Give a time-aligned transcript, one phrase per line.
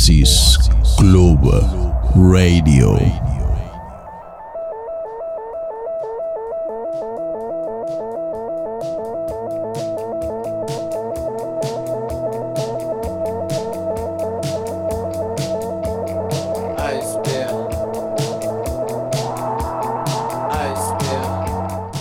[0.00, 0.58] Oasis
[0.96, 1.44] Club
[2.14, 2.96] Radio.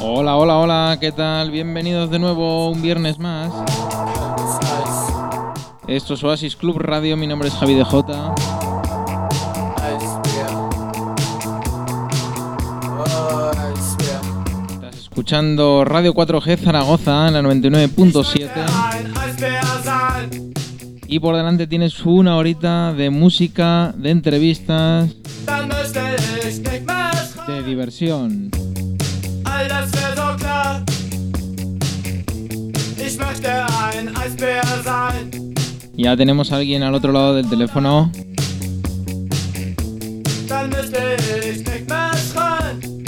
[0.02, 1.52] Hola, hola, hola, ¿qué tal?
[1.52, 3.59] Bienvenidos de nuevo un viernes más.
[5.90, 8.36] Esto es Oasis Club Radio, mi nombre es Javi de J.
[14.70, 18.50] Estás escuchando Radio 4G Zaragoza en la 99.7.
[21.08, 25.10] Y por delante tienes una horita de música, de entrevistas,
[27.48, 28.52] de diversión.
[32.96, 35.49] Ich möchte ein Eisbär sein.
[36.02, 38.10] Ya tenemos a alguien al otro lado del teléfono.
[40.48, 41.18] Dann müsste
[41.50, 43.04] ich nicht mehr schreien.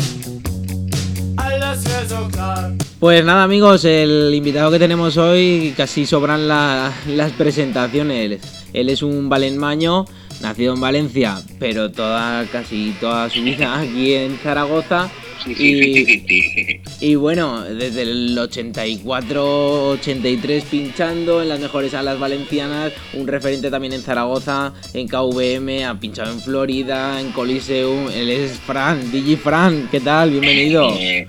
[1.37, 2.73] Alles wär so klar.
[2.99, 8.41] Pues nada amigos, el invitado que tenemos hoy casi sobran la- las presentaciones.
[8.73, 10.05] Él es un valenmaño,
[10.41, 15.09] nacido en Valencia, pero toda casi toda su vida aquí en Zaragoza.
[15.47, 23.93] Y, y bueno, desde el 84-83 pinchando en las mejores salas valencianas, un referente también
[23.93, 28.09] en Zaragoza, en KVM, ha pinchado en Florida, en Coliseum.
[28.13, 30.29] Él es Fran, DJ Fran, ¿qué tal?
[30.31, 30.93] Bienvenido.
[30.97, 31.27] Eh,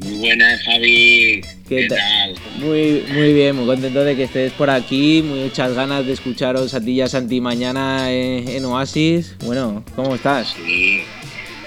[0.00, 1.42] muy buenas, Javi.
[1.68, 1.98] ¿Qué ¿Qué, tal?
[1.98, 2.34] tal?
[2.58, 6.80] Muy, muy bien, muy contento de que estés por aquí, muchas ganas de escucharos a
[6.80, 9.36] ti y a Santi mañana en, en Oasis.
[9.44, 10.56] Bueno, ¿cómo estás?
[10.64, 10.89] Sí.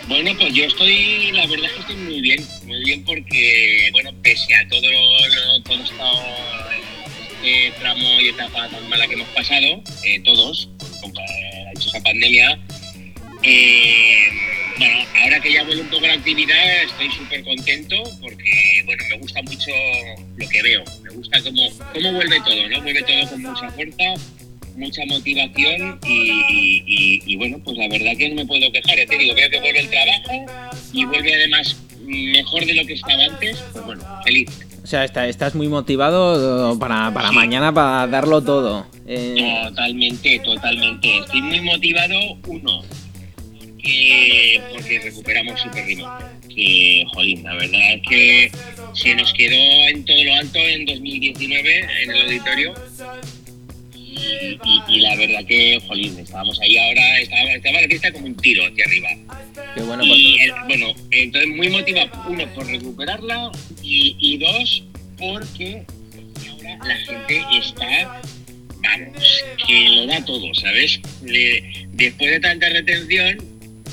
[0.08, 4.12] Bueno, pues yo estoy, la verdad es que estoy muy bien, muy bien porque, bueno,
[4.22, 10.20] pese a todo, lo- todo este tramo y etapa tan mala que hemos pasado, eh,
[10.24, 10.70] todos,
[11.02, 12.60] como ha hecho esa pandemia,
[13.44, 14.28] eh,
[14.78, 19.18] bueno, ahora que ya vuelve un poco la actividad, estoy súper contento porque, bueno, me
[19.20, 19.72] gusta mucho
[20.38, 22.82] lo que veo, me gusta cómo, cómo vuelve todo, ¿no?
[22.82, 24.04] Vuelve todo con mucha fuerza,
[24.76, 28.98] mucha motivación y, y- bueno, pues la verdad que no me puedo quejar.
[28.98, 30.46] Ya te digo, veo que vuelve el trabajo
[30.94, 33.58] y vuelve además mejor de lo que estaba antes.
[33.74, 34.50] Pues bueno, feliz.
[34.84, 37.36] O sea, está- estás muy motivado para, para Sí.
[37.36, 38.86] mañana, para darlo todo.
[39.08, 41.20] Eh, Totalmente, totalmente.
[41.20, 42.16] Estoy muy motivado,
[42.48, 42.82] uno,
[43.82, 46.26] que, porque recuperamos Super Remember.
[46.54, 48.52] Que, jolín, la verdad es que
[48.94, 49.56] se nos quedó
[49.90, 52.74] en todo lo alto en 2019 en el auditorio.
[54.14, 58.28] Y, y- y la verdad que, jolín, estábamos ahí ahora, estaba, estaba la fiesta como
[58.28, 59.10] un tiro hacia arriba.
[59.76, 63.52] que bueno, pues, Y eh, bueno, entonces muy motivado, uno, por recuperarla
[63.82, 64.84] y, y dos,
[65.18, 65.84] porque
[66.50, 68.22] ahora la gente está,
[68.82, 71.00] vamos, que lo da todo, ¿sabes?
[71.26, 73.38] Le- después de tanta retención,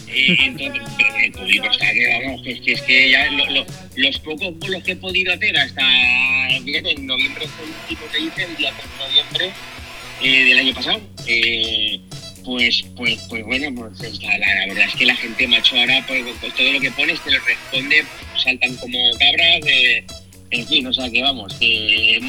[0.08, 0.82] eh, entonces
[1.24, 3.66] el público está que, vamos, que, es que, es que ya lo- lo-
[3.96, 5.82] los pocos bolos que he podido hacer hasta,
[6.64, 9.50] fíjate, en noviembre fue el último que hice, el día 3 de noviembre
[10.22, 12.00] eh, del año pasado, eh,
[12.44, 16.24] pues, pues, pues bueno, pues la, la verdad es que la gente macho ahora, pues,
[16.40, 18.04] pues todo lo que pones te lo responde,
[18.42, 20.04] saltan como cabras, eh,
[20.50, 22.20] en fin, o sea que vamos, que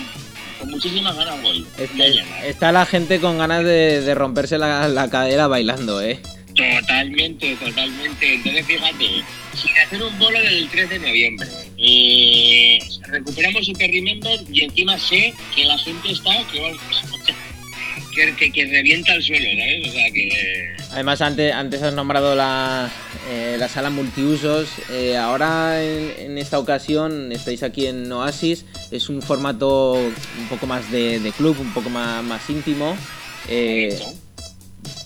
[0.59, 1.65] con muchísimas ganas voy.
[1.77, 6.19] este- está la gente con ganas de, de romperse la, la cadera bailando, ¿eh?
[6.53, 8.33] Totalmente, totalmente.
[8.35, 9.05] Entonces, fíjate,
[9.55, 11.47] sin hacer un bolo del 3 de noviembre,
[11.77, 12.77] eh,
[13.07, 16.77] recuperamos Super Remember y encima sé que la gente está que, vamos,
[18.25, 19.87] que, que, que revienta el suelo, ¿sabes?
[19.87, 20.75] O sea que.
[20.91, 22.89] Además, antes, antes has nombrado la,
[23.29, 24.69] eh, la sala multiusos.
[24.91, 28.65] eh, ahora, en, en esta ocasión, estáis aquí en Oasis.
[28.91, 32.95] Es un formato un poco más de, de club, un poco más, más íntimo.
[33.47, 33.97] Eh.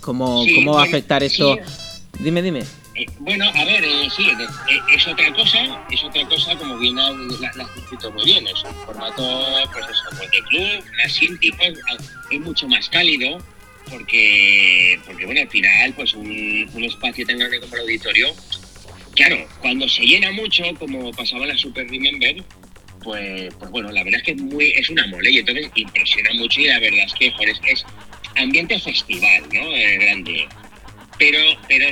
[0.02, 1.56] ¿cómo, Sí, ¿Cómo va a afectar esto?
[1.56, 2.24] sí.
[2.24, 2.62] Dime, dime.
[2.96, 6.96] Eh, bueno, a ver, eh, sí, eh, es otra cosa, es otra cosa, como bien
[6.96, 7.70] la, la,
[8.12, 11.58] muy bien, es un formato, pues eso, pues de club, más íntimo,
[12.32, 13.38] es mucho más cálido,
[13.90, 18.34] porque, porque bueno, al final, pues un, espacio tan grande como el auditorio,
[19.14, 22.44] claro, cuando se llena mucho, como pasaba la Super Remember,
[23.04, 26.34] pues, pues bueno, la verdad es que es muy, es una mole y entonces impresiona
[26.36, 27.86] mucho y la verdad es que, joder, es, es
[28.38, 29.62] ambiente festival, ¿no?
[29.74, 30.48] Eh, grande.
[31.18, 31.88] Pero, pero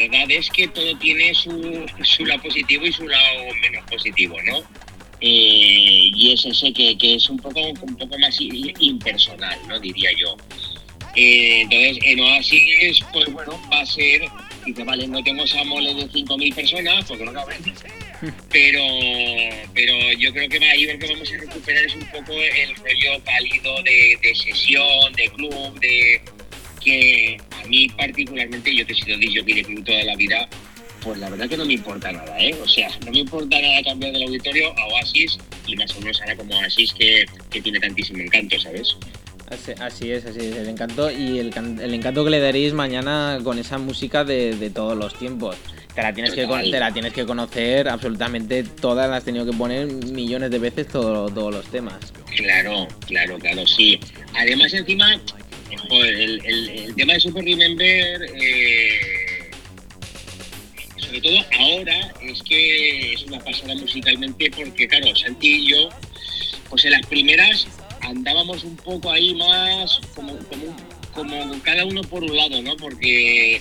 [0.00, 4.58] verdad es que todo tiene su, su lado positivo y su lado menos positivo, ¿no?
[5.20, 9.78] Eh, y es ese que, que es un poco, un poco más impersonal, ¿no?
[9.78, 10.36] Diría yo.
[11.14, 14.22] Eh, entonces, en Oasis, pues bueno, va a ser,
[14.64, 17.62] dice, vale, no tengo esa mole de 5.000 personas, porque no caben,
[18.50, 18.82] pero,
[19.74, 22.74] pero yo creo que va ahí lo que vamos a recuperar es un poco el
[22.76, 26.22] rollo cálido de, de sesión, de club, de,
[26.82, 30.48] que a mí particularmente, yo que he sido DJ de club toda la vida,
[31.02, 32.54] pues la verdad que no me importa nada, ¿eh?
[32.62, 36.20] O sea, no me importa nada cambiar del auditorio a Oasis y más o menos
[36.20, 38.96] ahora como Oasis que, que tiene tantísimo encanto, ¿sabes?
[39.80, 41.52] Así, es, así es, el encanto y el,
[41.82, 45.56] el encanto que le daréis mañana con esa música de, de todos los tiempos.
[45.94, 49.52] Te la, tienes que, te la tienes que conocer absolutamente todas, las has tenido que
[49.52, 51.98] poner millones de veces todo- todos los temas.
[52.34, 54.00] Claro, claro, claro, sí.
[54.34, 55.20] Además, encima,
[55.90, 59.50] el tema de Super Remember, eh,
[60.96, 65.88] sobre todo ahora, es que es una pasada musicalmente porque, claro, Santi y yo,
[66.70, 67.66] pues en las primeras
[68.00, 70.76] andábamos un poco ahí más como, como,
[71.14, 72.76] como cada uno por un lado, ¿no?
[72.76, 73.60] Porque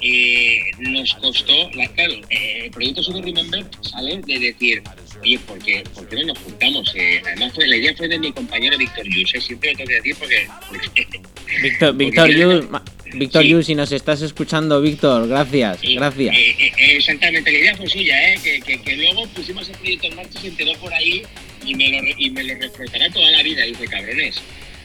[0.00, 4.82] eh, nos costó, la, claro, eh, el proyecto Super Remember sale de decir,
[5.24, 6.92] oye, ¿por qué, por qué no nos juntamos?
[6.94, 9.40] Eh, además, fue, la idea fue de mi compañero Víctor Yus, ¿eh?
[9.40, 10.48] siempre lo tengo que decir porque,
[11.62, 12.66] Víctor, Víctor Yus,
[13.14, 13.48] Víctor Sí.
[13.48, 16.34] Yus, si nos estás escuchando, Víctor, gracias, Eh, gracias.
[16.36, 18.38] eh, eh, exactamente, la idea fue suya, ¿eh?
[18.42, 21.22] que, que, que luego pusimos el proyecto en marcha y se enteró por ahí
[21.64, 23.64] y me lo, y me lo reprotará toda la vida.
[23.64, 24.36] Dice, cabrones,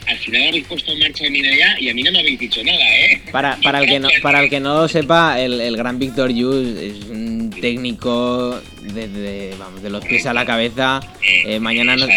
[0.10, 2.64] al final habéis puesto en marcha mi idea y a mí no me habéis dicho
[2.64, 3.22] nada, ¿eh?
[3.32, 6.32] Para, para, el que no, para el que no lo sepa, el, el gran Víctor
[6.34, 11.00] Yus es un técnico desde, vamos, de los pies a la cabeza.
[11.46, 12.08] Eh, mañana, no,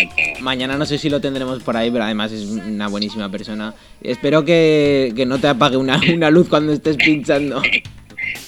[0.40, 3.74] mañana no sé si lo tendremos por ahí, pero además es una buenísima persona.
[4.02, 7.60] Espero que, que no te apague una, una luz cuando estés pinchando.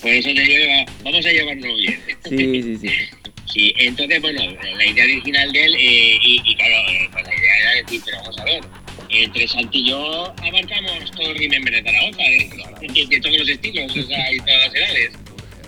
[0.01, 2.01] Por eso te digo, va- vamos a llevarnos bien.
[2.29, 2.89] Sí, sí, sí.
[3.53, 4.41] Sí, entonces, bueno,
[4.77, 8.01] la idea original de él, eh, y, y claro, eh, pues la idea era decir,
[8.05, 8.61] pero vamos a ver,
[9.11, 12.51] entre Santi y yo abarcamos todo el Remember de Zaragoza, ¿eh?
[13.09, 15.11] de, todos los estilos, o sea, y todas las edades.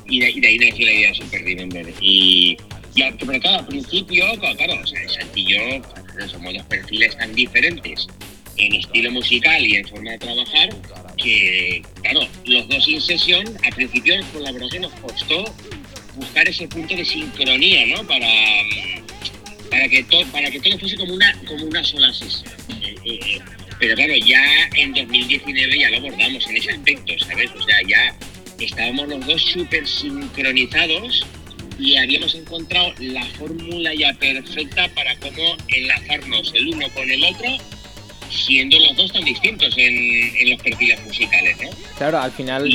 [0.08, 1.94] Y de, y de ahí nació la idea de Super Remember.
[2.00, 2.56] Y,
[2.94, 5.82] y pero claro, al principio, claro, claro, o sea, Santi y yo
[6.14, 8.06] pues, somos dos perfiles tan diferentes
[8.56, 10.68] en estilo musical y en forma de trabajar
[11.16, 15.44] que, claro, los dos in sesión, al principio la que nos costó
[16.14, 18.06] buscar ese punto de sincronía, ¿no?
[18.06, 18.28] Para,
[19.76, 22.52] para, que, todo para que todo fuese como una, como una sola sesión.
[22.82, 23.38] Eh, eh, eh,
[23.78, 24.42] pero claro, ya
[24.74, 27.50] en 2019 ya lo abordamos en ese aspecto, ¿sabes?
[27.50, 28.16] O sea, ya
[28.58, 31.26] estábamos los dos súper sincronizados
[31.78, 37.58] y habíamos encontrado la fórmula ya perfecta para cómo enlazarnos el uno con el otro,
[38.30, 41.68] siendo los dos tan distintos en, en los perfiles musicales, ¿no?
[41.98, 42.66] Claro, al final,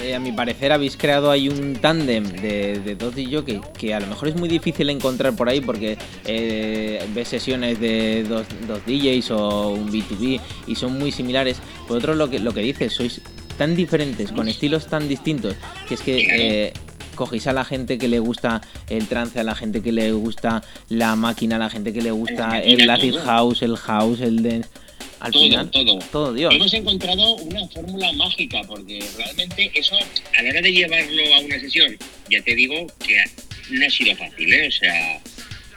[0.00, 3.94] eh, a mi parecer, habéis creado ahí un tándem de, de dos DJ que, que
[3.94, 5.96] a lo mejor es muy difícil encontrar por ahí porque
[6.26, 11.58] eh, ves sesiones de dos, dos DJs o un B2B y son muy similares.
[11.86, 13.20] Por otro, lo que, lo que dices, sois
[13.56, 15.54] tan diferentes, con estilos tan distintos,
[15.88, 16.26] que es que
[16.66, 16.72] eh,
[17.14, 20.62] cogéis a la gente que le gusta el trance, a la gente que le gusta
[20.88, 23.24] la máquina, a la gente que le gusta El todo.
[23.24, 24.68] house, el house, el dance.
[25.24, 25.98] Al todo, final, todo.
[26.12, 26.54] todo Dios.
[26.54, 29.96] Hemos encontrado una fórmula mágica porque realmente eso,
[30.36, 31.96] a la hora de llevarlo a una sesión,
[32.30, 33.16] ya te digo que
[33.70, 34.68] no ha sido fácil, ¿eh?
[34.68, 35.20] O sea,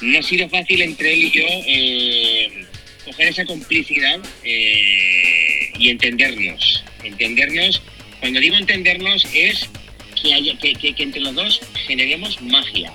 [0.01, 2.65] no ha sido fácil entre él y yo eh,
[3.05, 6.83] coger esa complicidad eh, y entendernos.
[7.03, 7.81] Entendernos,
[8.19, 9.69] cuando digo entendernos es
[10.21, 12.91] que, haya, que, que- que entre los dos generemos magia.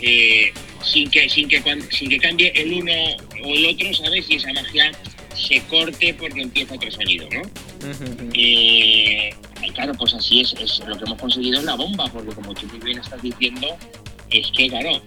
[0.00, 0.52] Eh,
[0.84, 1.60] sin que sin que
[1.90, 2.92] sin que cambie el uno
[3.44, 4.26] o el otro, ¿sabes?
[4.28, 4.92] Y esa magia
[5.38, 7.42] se corte porque empieza otro sonido, ¿no?
[8.34, 9.30] Eh,
[9.62, 12.54] y claro, pues así es, es lo que hemos conseguido es la bomba, porque como
[12.54, 13.76] tú muy bien estás diciendo,
[14.30, 15.00] es que claro,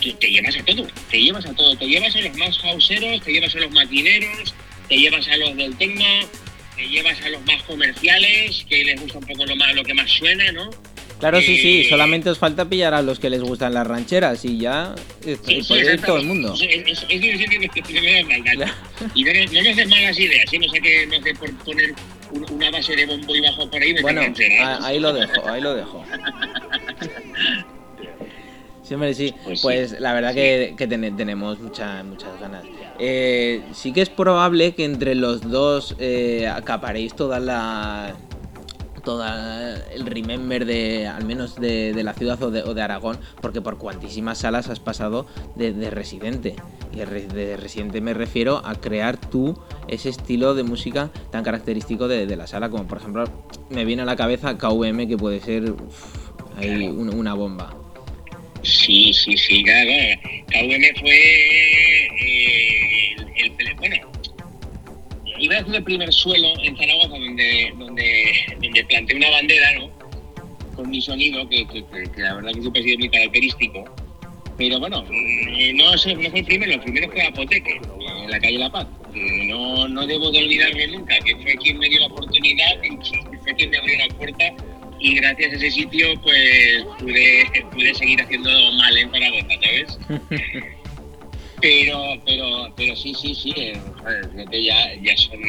[0.00, 3.22] tú te llevas a todo, te llevas a todo, te llevas a los más houseeros,
[3.22, 4.54] te llevas a los maquineros,
[4.88, 6.04] te llevas a los del tecno,
[6.76, 9.94] te llevas a los más comerciales, que les gusta un poco lo más lo que
[9.94, 10.70] más suena, ¿no?
[11.18, 14.44] Claro, sí, sí, Eh, solamente os falta pillar a los que les gustan las rancheras
[14.44, 14.94] y ya
[15.26, 16.54] es, Sí, sí, podéis ir todo el mundo.
[16.54, 18.72] Es, es, es difícil que que vean mal.
[19.14, 20.58] Y no, no nos des malas ideas, ¿sí?
[20.58, 21.92] no sé qué, no sé por poner
[22.30, 23.94] un- una base de bombo y bajo por ahí.
[23.94, 26.04] me Bueno, que ahí lo dejo, ahí lo dejo.
[28.82, 29.34] Sí, hombre, sí.
[29.44, 29.96] Pues Pues, sí.
[29.98, 32.64] la verdad que, que ten- tenemos mucha- muchas ganas.
[32.98, 38.14] Eh, sí que es probable que entre los dos eh, acaparéis toda la
[39.08, 43.18] toda el remember de al menos de, de la ciudad o de, o de Aragón
[43.40, 46.56] porque por cuantísimas salas has pasado de, de residente.
[46.92, 51.42] Y de, re- de residente me refiero a crear tú ese estilo de música tan
[51.42, 53.24] característico de, la sala como por ejemplo
[53.70, 57.74] me viene a la cabeza KVM que puede ser uf, ahí un- una bomba.
[58.62, 59.90] Sí, sí, sí, claro.
[60.48, 61.18] KVM fue
[62.20, 63.96] eh, el, el- bueno,
[65.40, 68.32] iba a decir el primer suelo en Zaragoza donde, donde,
[68.84, 69.90] planté una bandera, ¿no?
[70.76, 73.84] Con mi sonido, que, que- que- que la verdad que siempre ha sido muy característico.
[74.56, 75.98] Pero bueno, eh, no, no
[76.30, 77.80] fue el primero, el primero fue Apoteque,
[78.24, 78.86] en la calle La Paz.
[79.12, 82.66] que no, no debo de olvidarme nunca, que fue quien me dio la oportunidad,
[83.42, 84.44] fue quien me abrió la puerta
[85.00, 89.98] y gracias a ese sitio pues pude, pude seguir haciendo mal en Zaragoza, ¿sabes?
[91.60, 94.28] pero, pero, pero sí, sí, sí, eh, joder,
[94.62, 95.40] ya, ya son,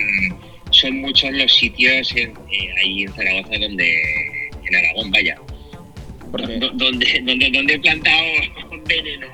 [0.80, 3.94] son muchos los sitios en- eh, ahí en Zaragoza donde,
[4.68, 5.36] en Aragón, vaya,
[6.32, 8.24] Porque, donde, donde, donde he plantado
[8.88, 9.28] veneno.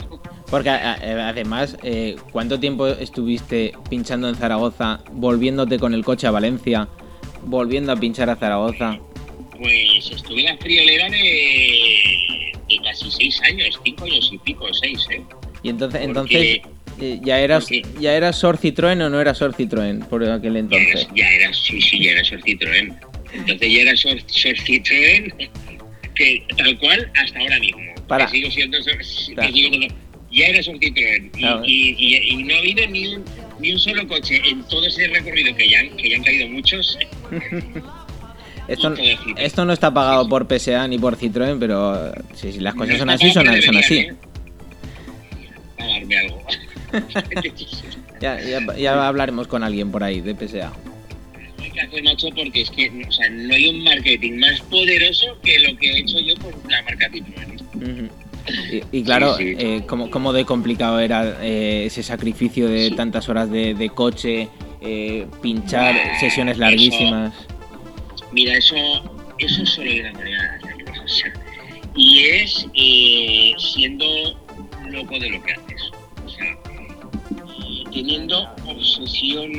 [0.50, 6.32] porque a- además, eh, ¿cuánto tiempo estuviste pinchando en Zaragoza, volviéndote con el coche a
[6.32, 6.88] Valencia,
[7.44, 9.00] volviendo a pinchar a Zaragoza?
[9.58, 15.06] Pues estuve en la friolera de, de casi seis años, cinco años y pico, seis,
[15.12, 15.22] ¿eh?
[15.64, 16.62] Y entonces, Porque- entonces eh,
[17.00, 21.02] ¿ya porque- ya eras Sor Citroën o no eras Sor Citroën por aquel Ya entonces?
[21.06, 22.96] era, ya era, sí, sí, ya era Sor Citroën.
[23.34, 25.50] Entonces ya era Sor, Sor Citroën,
[26.16, 27.82] que tal cual hasta ahora mismo.
[28.08, 28.26] Para.
[28.28, 29.54] Que sigo siendo Sor- que Claro.
[29.54, 29.96] sigo siendo-
[30.32, 31.26] ya era Sor Citroën.
[31.26, 31.62] Y, Claro.
[31.66, 33.26] y- y- y no ha habido ni un,
[33.60, 36.48] ni un solo coche en todo ese recorrido, que ya, han- que ya han caído
[36.50, 36.98] muchos.
[38.68, 38.96] Esto,
[39.38, 42.98] esto no está pagado por PSA ni por Citroën, pero si, si las cosas No
[43.00, 43.98] son así, son, así.
[43.98, 44.14] ¿eh?
[45.78, 46.42] Pagarme algo.
[48.22, 50.72] Ya, ya, ya hablaremos con alguien por ahí de PSA.
[51.62, 55.38] hay que hacer, macho, porque es que o sea, no hay un marketing más poderoso
[55.44, 57.10] que lo que he hecho yo por la marca.
[58.72, 59.56] Y, y claro, Sí, sí.
[59.60, 62.96] eh, ¿cómo, cómo de complicado era eh, ese sacrificio de Sí.
[62.96, 64.48] tantas horas de, de coche,
[64.82, 67.34] eh, pinchar, Bah, sesiones eso- larguísimas?
[68.32, 68.76] Mira, eso,
[69.40, 71.32] eso solo hay una manera de hacer las cosas.
[71.96, 72.66] Y es
[73.74, 74.06] siendo
[74.90, 75.92] loco de lo que haces.
[77.96, 79.54] Teniendo obsesión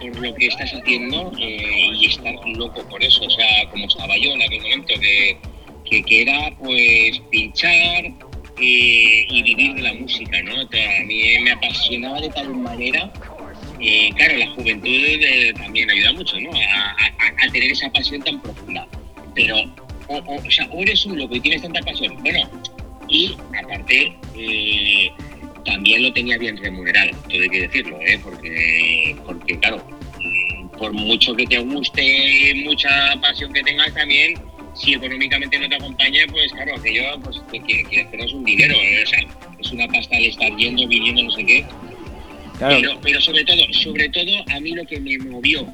[0.00, 3.24] por lo que estás haciendo eh, y estar loco por eso.
[3.24, 5.36] O sea, como estaba yo en aquel momento, que,
[5.90, 8.04] que, que era pues pinchar
[8.60, 10.52] eh, y vivir de la música, ¿no?
[10.60, 13.12] A mí me apasionaba de tal manera
[13.80, 16.50] eh, claro, la juventud eh, también ayuda mucho, ¿no?
[16.52, 18.86] A, tener esa pasión tan profunda.
[19.34, 19.56] Pero,
[20.08, 22.16] o, o- sea, o eres un loco y tienes tanta pasión.
[22.22, 22.48] Bueno,
[23.08, 24.16] y aparte,
[25.68, 28.18] también lo tenía bien remunerado, todo hay que decirlo, ¿eh?
[28.22, 29.86] Porque, porque claro,
[30.78, 32.88] por mucho que te guste, mucha
[33.20, 34.40] pasión que tengas también,
[34.74, 38.74] si económicamente no te acompaña, pues claro, aquello, pues que, que, que hacernos un dinero,
[38.74, 39.02] ¿eh?
[39.02, 39.18] O sea,
[39.58, 41.66] es una pasta el estar yendo, viniendo, no sé qué.
[42.56, 45.66] Claro, Pero, pero sobre todo, sobre todo a mí lo que me movió,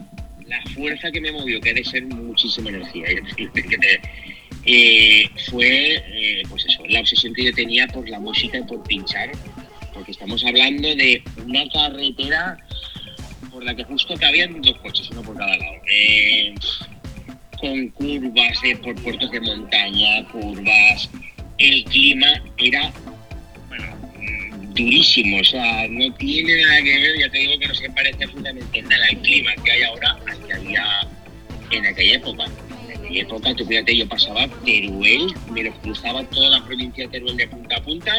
[0.46, 3.06] la fuerza que me movió, que ha de ser muchísima energía,
[4.66, 8.82] eh, fue eh, pues eso, la obsesión que yo tenía por la música y por
[8.82, 9.30] pinchar,
[9.94, 12.58] porque estamos hablando de una carretera
[13.50, 15.76] por la que justo cabían dos coches, uno por cada lado.
[15.88, 16.54] Eh,
[17.60, 21.08] con curvas de, por puertos de montaña, curvas.
[21.58, 27.58] El clima era mm, durísimo, o sea, no tiene nada que ver, ya te digo
[27.60, 30.84] que no se parece absolutamente nada al clima que hay ahora al que había
[31.70, 32.44] en aquella época.
[32.88, 37.10] En aquella época, tú fíjate, yo pasaba Teruel, me lo cruzaba toda la provincia de
[37.10, 38.12] Teruel de punta a punta,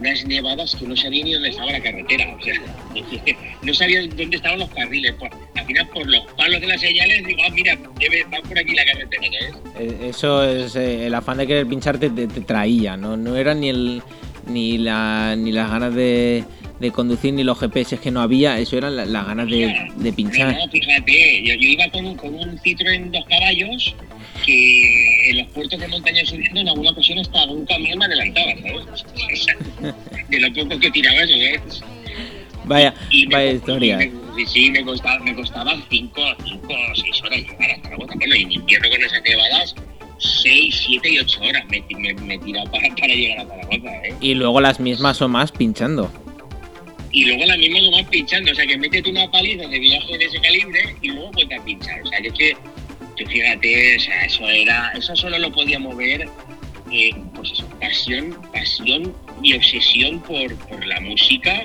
[0.00, 2.54] unas nevadas que no sabía ni dónde estaba la carretera, o sea,
[3.62, 5.12] no sabía dónde estaban los carriles.
[5.14, 8.58] Por- al final, por los palos de las señales, digo, ah, mira, debe, va por
[8.58, 9.56] aquí la carretera, ¿sabes?
[9.78, 13.16] eh, eso es eh, el afán de querer pincharte te, te traía, ¿no?
[13.16, 14.02] No era ni el
[14.46, 16.44] ni la ni las ganas de,
[16.80, 20.12] de conducir ni los GPS que no había, eso eran la- las ganas de, de
[20.14, 20.54] pinchar.
[20.56, 23.94] No, no, fíjate, yo, yo iba con un, con un Citroën dos caballos
[24.44, 28.52] que en los puertos de montaña subiendo en alguna ocasión hasta un camión me adelantaba,
[28.62, 29.04] ¿sabes?
[29.82, 29.94] O
[30.28, 31.82] de lo poco que tiraba eso, ¿sabes?
[32.64, 33.96] Vaya, Y me vaya co- historia.
[33.98, 38.14] me- sí, me costaba, me costaba cinco, cinco o seis horas llegar hasta Zaragoza.
[38.16, 39.74] Bueno, y en invierno con esas nevadas,
[40.18, 44.14] seis, siete y ocho horas me, me, me tiraba para, para llegar a Zaragoza, ¿eh?
[44.20, 46.10] Y luego las mismas o más pinchando.
[47.12, 50.16] y luego la misma que vas pinchando, o sea que métete una paliza de viaje
[50.18, 52.56] de ese calibre y luego vuelta a pinchar, o sea que es que,
[53.16, 56.28] tú fíjate, o sea, eso era, eso solo lo podía mover,
[56.92, 61.64] eh, pues eso, pasión, pasión y obsesión por, por la música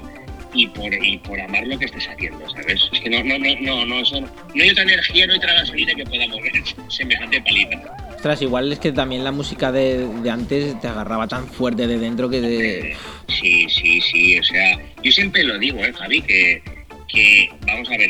[0.53, 2.89] y por, y por amar lo que estés haciendo, ¿sabes?
[2.93, 5.53] Es que no, no, no, no, no, eso no, hay otra energía, no hay otra
[5.53, 6.53] gasolina que pueda mover
[6.87, 7.81] semejante paliza.
[8.15, 11.99] Ostras, igual es que también la música de, de antes te agarraba tan fuerte de
[11.99, 12.95] dentro que te...
[13.27, 16.21] Sí, sí, sí, o sea, yo siempre lo digo, ¿eh, Javi?
[16.21, 16.63] Que,
[17.07, 18.09] que, vamos a ver,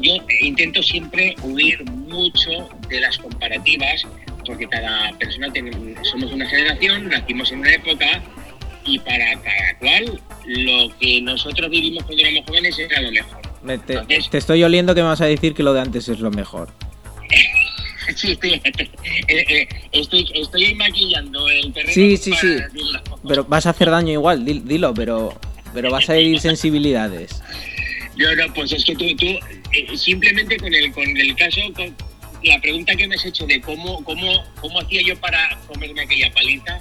[0.00, 4.06] yo intento siempre huir mucho de las comparativas,
[4.46, 5.70] porque cada persona tiene,
[6.04, 8.22] somos una generación, nacimos en una época,
[8.84, 13.40] y para cada cual, lo que nosotros vivimos cuando éramos jóvenes era lo mejor.
[13.62, 16.08] me- te, Entonces- te estoy oliendo que me vas a decir que lo de antes
[16.08, 16.68] es lo mejor.
[18.16, 18.90] Sí, estoy, eh,
[19.28, 21.92] eh, estoy, estoy maquillando el terreno.
[21.94, 22.56] Sí, sí, sí.
[23.28, 25.38] Pero vas a hacer daño igual, dil- dilo, pero,
[25.72, 27.40] pero vas a herir sensibilidades.
[28.16, 29.26] No, no, pues es que tú, tú
[29.72, 31.96] eh, simplemente con el, con el caso, con
[32.42, 36.32] la pregunta que me has hecho de cómo, cómo, cómo hacía yo para comerme aquella
[36.32, 36.80] paliza,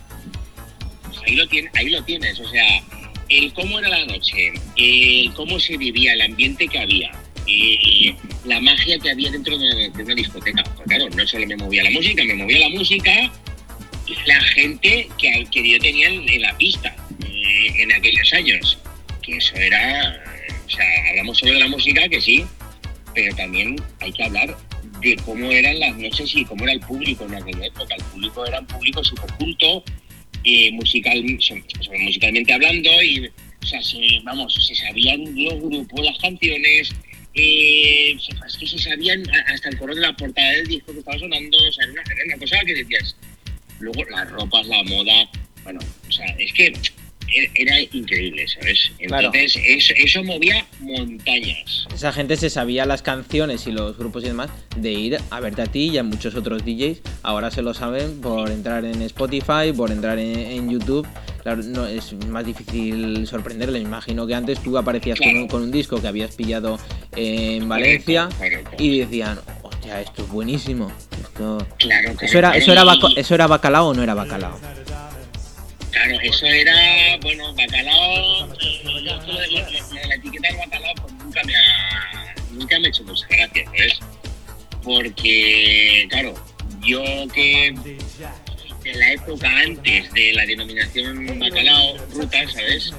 [1.06, 2.40] pues ahí lo, tienes, ahí lo tienes.
[2.40, 2.82] O sea,
[3.30, 7.12] el cómo era la noche, el cómo se vivía, el ambiente que había,
[7.48, 10.64] eh, la magia que había dentro de, una discoteca.
[10.64, 13.32] Pues claro, no solo me movía la música, me movía la música
[14.08, 16.96] y la gente que, que yo tenía en, la pista
[17.26, 18.80] eh, en aquellos años.
[19.22, 20.24] Que eso era,
[20.70, 22.46] o sea, hablamos solo de la música, que sí,
[23.16, 24.56] pero también hay que hablar
[25.02, 27.96] de cómo eran las noches y cómo era el público en aquella época.
[27.96, 29.84] El público era un público súper culto,
[30.44, 36.92] eh, musical, musicalmente hablando, y o sea, se, vamos, se sabían los grupos, las canciones,
[37.34, 38.16] eh,
[38.48, 41.58] es que se sabían hasta el color de la portada del disco que estaba sonando,
[41.58, 43.16] o sea, era una, era una cosa que decías.
[43.80, 45.30] Luego las ropas, la moda,
[45.64, 46.74] bueno, o sea, es que
[47.56, 48.92] era increíble, ¿sabes?
[49.08, 49.28] Claro.
[49.28, 51.86] Entonces, eso, eso movía montañas.
[51.94, 55.62] Esa gente se sabía las canciones y los grupos y demás de ir a verte
[55.62, 57.02] a ti y a muchos otros DJs.
[57.24, 61.08] Ahora se lo saben por entrar en Spotify, por entrar en, en YouTube.
[61.44, 63.82] Claro, no, es más difícil sorprenderles.
[63.82, 66.80] Imagino que antes tú aparecías con, un, con un disco que habías pillado
[67.16, 68.84] en Valencia Correcto, correcto.
[68.84, 70.92] y decían, hostia, esto es buenísimo.
[71.22, 71.66] Esto...
[71.78, 72.84] Claro, ¿Eso, era, eso, era
[73.16, 74.60] ¿Eso era bacalao o no era bacalao?
[75.92, 78.48] Claro, eso era, bueno, bacalao.
[78.48, 83.26] la, la- la etiqueta del bacalao pues nunca me ha, nunca me ha hecho mucha
[83.28, 84.00] gracia, ¿sabes?
[84.84, 86.34] Porque, claro,
[86.82, 87.04] yo
[87.34, 87.74] que
[88.84, 92.94] de la época antes de la denominación bacalao, ruta, ¿sabes?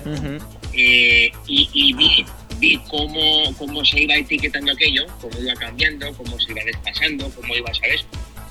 [0.72, 2.24] Eh, y, y vi,
[2.58, 7.54] vi cómo, cómo se iba etiquetando aquello, cómo iba cambiando, cómo se iba desfasando, cómo
[7.56, 8.04] iba, ¿sabes?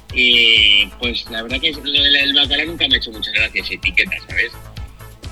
[0.09, 4.51] Pues la verdad que el, bacalao nunca me ha hecho muchas gracias esa etiqueta, ¿sabes?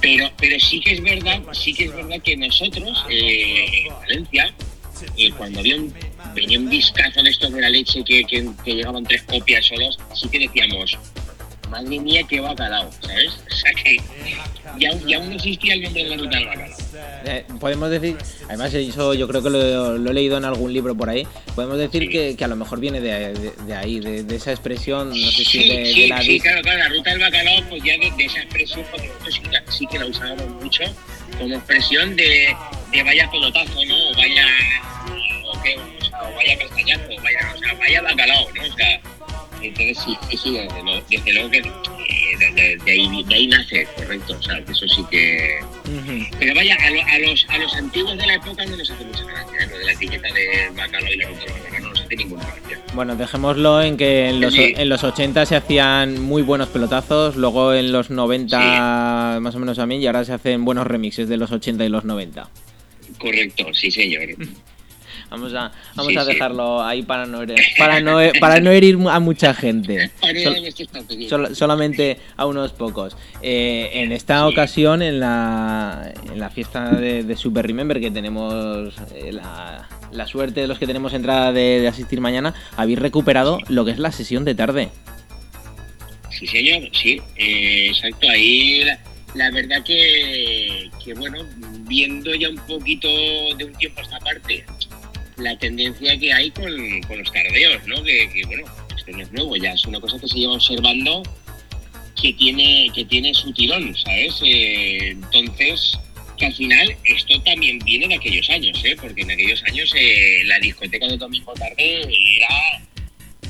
[0.02, 4.54] Pero, pero sí que es verdad, sí que es verdad que nosotros, eh, en Valencia,
[5.18, 5.94] eh, cuando había un,
[6.36, 9.98] venía un discazo de estos de la leche que, que, que llegaban tres copias solos,
[10.14, 10.98] sí que decíamos,
[11.70, 13.34] madre mía, qué bacalao, ¿sabes?
[13.52, 13.98] O sea que
[14.80, 16.78] ya, ya aún no existía el nombre de la ruta del bacalao.
[17.26, 20.96] Eh, podemos decir, además eso yo creo que lo, lo he leído en algún libro
[20.96, 22.10] por ahí, podemos decir Sí.
[22.10, 25.16] que, que a lo mejor viene de, de- de ahí, de, de esa expresión, no
[25.16, 27.94] sé si Sí, de, sí, la sí, claro, claro, la ruta del bacalao, pues ya
[27.98, 30.84] de, esa expresión, porque nosotros sí, que la usábamos mucho,
[31.38, 32.56] como expresión de,
[32.92, 34.10] de vaya pelotazo, ¿no?
[34.10, 34.46] O vaya,
[35.46, 38.62] o, qué, o, sea, o vaya castañazo, o vaya, o sea, vaya bacalao, ¿no?
[38.64, 39.02] O sea,
[39.80, 43.88] entonces sí, desde, lo- desde luego que eh, de, de- de ahí, de ahí nace,
[43.96, 45.60] correcto, o sea, que eso sí que...
[46.40, 49.06] Pero vaya, a, lo- a los, a los antiguos de la época no nos hace
[49.06, 52.44] mucha gracia, lo de la etiqueta de bacalao y la bacalao no nos hace ninguna
[52.46, 52.82] gracia.
[52.94, 54.74] Bueno, dejémoslo en que en los, Sí.
[54.76, 59.78] en los 80 se hacían muy buenos pelotazos, luego en los 90 más o menos
[59.78, 62.50] también, y ahora se hacen buenos remixes de los 80 y los 90.
[63.20, 64.22] Correcto, sí señor.
[65.30, 66.34] Vamos a, vamos Sí, a sí.
[66.34, 70.10] dejarlo ahí para no, herir- para no, para no herir a mucha gente.
[70.44, 71.28] Sol-.
[71.28, 73.18] Sol- solamente a unos pocos.
[73.42, 74.54] Eh, en esta Sí.
[74.54, 80.28] ocasión, en la, en la fiesta de, de Super Remember, que tenemos eh, la, la
[80.28, 84.00] suerte de los que tenemos entrada de, de asistir mañana, habéis recuperado lo que es
[84.00, 84.90] la sesión de tarde.
[86.30, 88.30] Sí, señor, sí, eh, exacto.
[88.30, 89.00] Ahí la,
[89.34, 91.40] la verdad que, que, bueno,
[91.82, 93.08] viendo ya un poquito
[93.58, 94.64] de un tiempo a esta parte,
[95.38, 98.04] la tendencia que hay con, con los tardeos, ¿no?
[98.04, 98.64] Que, que, bueno,
[98.96, 101.24] esto no es nuevo, ya es una cosa que se lleva observando
[102.20, 104.42] que tiene, que tiene su tirón, ¿sabes?
[104.44, 105.98] Eh, entonces,
[106.38, 108.96] que al final esto también viene de aquellos años, ¿eh?
[109.00, 112.48] Porque en aquellos años eh, la discoteca de domingo tarde era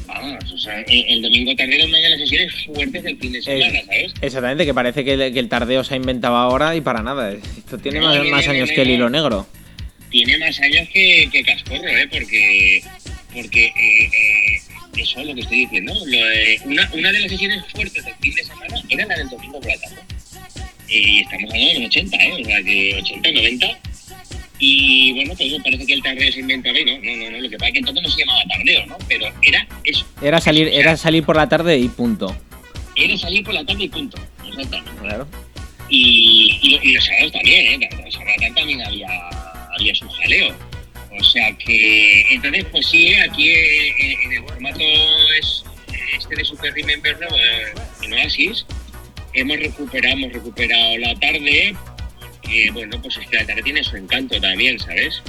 [0.06, 3.42] Vamos, o sea, el, domingo tarde era una de las sesiones fuertes del fin de
[3.42, 4.14] semana, ¿sabes?
[4.22, 7.34] Exactamente, que parece que, el- que el tardeo se ha inventado ahora y para nada.
[7.34, 9.48] Esto tiene No, más, no, más no, años que el hilo negro.
[10.10, 12.08] Tiene más años que, que Cascorro, ¿eh?
[12.12, 12.82] Porque,
[13.34, 14.62] porque eh, eh,
[14.98, 15.94] eso es lo que estoy diciendo.
[16.06, 19.30] Lo de- una, una de las sesiones fuertes del fin de semana era la del
[19.30, 19.98] domingo por la tarde.
[20.90, 22.32] Eh, Y estamos hablando de los 80, ¿eh?
[22.42, 23.68] O sea, que 80, 90.
[24.60, 26.98] Y bueno, pues parece que el tardeo se inventó ahí, ¿no?
[26.98, 27.42] No, no, no.
[27.42, 28.98] Lo que pasa es que entonces no se llamaba tardeo, ¿no?
[29.08, 30.06] Pero era eso.
[30.22, 32.36] Era salir, era salir por la tarde y punto.
[32.96, 34.18] Era salir por la tarde y punto.
[34.48, 34.92] Exactamente.
[35.02, 35.28] Claro.
[35.90, 37.90] Y, y, y los sábados también, ¿eh?
[38.04, 39.08] Los sábados también había,
[39.78, 40.56] había su jaleo.
[41.20, 44.84] O sea que, entonces, pues sí, aquí eh, en, el formato
[45.40, 45.64] es
[46.16, 47.28] este de Super Remember ¿no?
[47.28, 48.66] Eh, en Oasis,
[49.34, 51.76] hemos recuperado, hemos recuperado la tarde,
[52.42, 55.22] que bueno, pues es que la tarde tiene su encanto también, ¿sabes?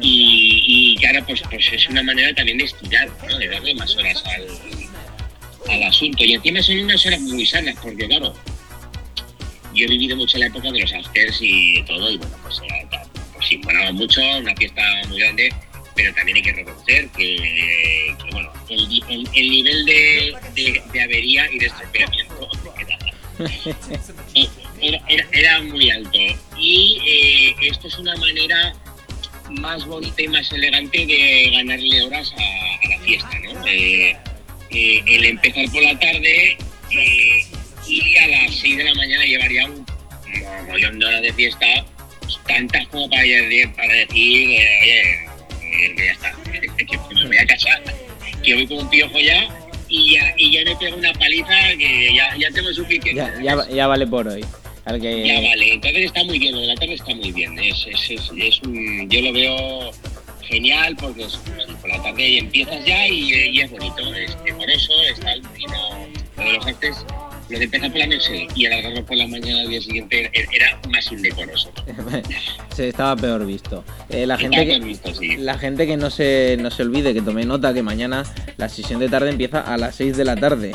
[0.00, 3.38] Y, y claro, pues, pues es una manera también de estirar, ¿no?
[3.38, 4.46] De darle más horas al,
[5.72, 6.24] al asunto.
[6.24, 8.34] Y encima son unas horas muy sanas, porque claro,
[9.74, 12.60] yo he vivido mucho la época de los afters y todo, y bueno, pues,
[13.40, 15.52] pues sí, molaba mucho, una fiesta muy grande,
[15.96, 20.34] pero también hay que reconocer que, bueno, el, ni- el- el nivel de,
[20.92, 22.48] de, avería y de estropeamiento
[24.82, 26.18] era, era, era- muy alto.
[26.58, 28.74] Y eh, esto es una manera
[29.50, 33.66] más bonita y más elegante de ganarle horas a, la fiesta, ¿no?
[33.66, 34.16] Eh,
[34.70, 36.56] eh, el empezar por la tarde
[37.86, 39.84] y a las 6 de la mañana llevar ya un
[40.66, 41.66] mogollón de horas de fiesta,
[42.46, 43.22] tantas como para,
[43.76, 45.00] para decir, eh, oye,
[45.62, 46.34] eh, que ya está,
[46.76, 47.82] que me voy a casar,
[48.42, 49.48] que voy con un piojo ya
[49.88, 53.14] y ya, y ya me pego una paliza que ya, ya tengo suficiente.
[53.14, 54.44] Ya, ya, ya vale por hoy.
[55.00, 57.56] Que- Ya vale, entonces está muy bien, lo de la tarde está muy bien.
[57.60, 59.90] Es, es, es, es un, yo lo veo
[60.42, 61.38] genial porque es,
[61.80, 66.44] por la tarde empiezas ya y, y es bonito, es decoroso, está y no, lo
[66.44, 66.96] de los artes,
[67.50, 70.80] lo de empezar por la noche y alargarlo por la mañana al día siguiente era,
[70.90, 71.72] más indecoroso.
[72.74, 73.84] se estaba peor visto.
[74.08, 75.36] Eh, la gente que, bien visto, sí.
[75.36, 78.24] La gente que no se, no se olvide, que tome nota que mañana
[78.56, 80.72] la sesión de tarde empieza a las 6 de la tarde.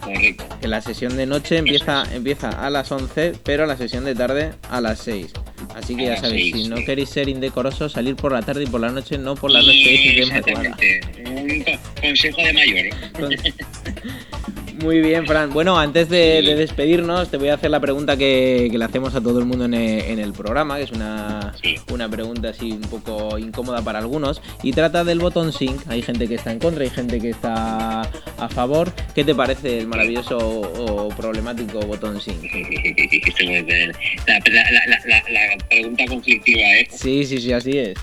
[0.00, 0.44] Correcto.
[0.60, 4.52] Que la sesión de noche empieza, empieza a las 11, pero la sesión de tarde
[4.70, 5.32] a las 6.
[5.74, 6.84] Así que A ya sabéis, 6, si no sí.
[6.86, 9.72] queréis ser indecorosos, salir por la tarde y por la noche, no por la noche,
[9.74, 10.20] y.
[10.20, 12.86] Exactamente, un co- consejo de mayor.
[14.80, 15.50] Muy bien, Fran.
[15.52, 19.14] Bueno, antes de, de despedirnos, te voy a hacer la pregunta que, que le hacemos
[19.14, 21.76] a todo el mundo en el, en el programa, que es una, Sí.
[21.92, 25.80] una pregunta así un poco incómoda para algunos, y trata del botón sync.
[25.88, 28.92] Hay gente que está en contra, hay gente que está a favor.
[29.14, 32.38] ¿Qué te parece el maravilloso o problemático botón sync?
[34.26, 36.88] La, la, la, la, la pregunta conflictiva, ¿eh?
[36.90, 37.98] Sí, sí, sí, así es.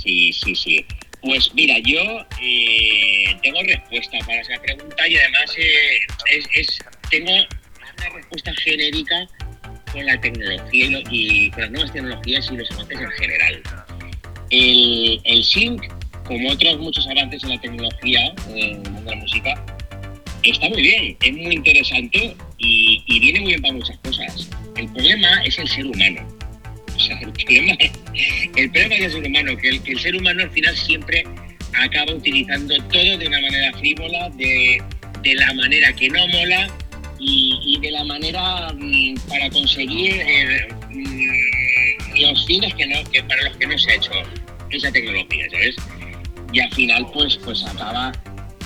[0.00, 0.84] Sí, sí, sí.
[1.22, 5.98] Pues mira, yo eh, tengo respuesta para esa pregunta y además eh,
[6.54, 6.78] es,
[7.10, 9.28] tengo una respuesta genérica
[9.92, 13.62] con la tecnología y, con las nuevas tecnologías y los avances en general.
[14.50, 15.82] El, el sync,
[16.24, 19.64] como otros muchos avances en la tecnología, en el mundo de la música,
[20.42, 24.48] está muy bien, es muy interesante y, y viene muy bien para muchas cosas.
[24.76, 26.26] El problema es el ser humano.
[27.18, 27.76] El problema,
[28.56, 31.24] el problema del ser humano, que el, que el ser humano al final siempre
[31.74, 34.82] acaba utilizando todo de una manera frívola, de,
[35.22, 36.68] de la manera que no mola
[37.18, 43.42] y, de la manera mm, para conseguir eh, mm, los fines que no, que para
[43.44, 44.12] los que no se ha hecho
[44.70, 45.76] esa tecnología, ¿sabes?
[46.52, 48.12] Y al final, pues, pues acaba,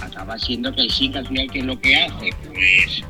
[0.00, 2.30] acaba siendo que el SIC al final, ¿qué es lo que hace?
[2.46, 3.04] Pues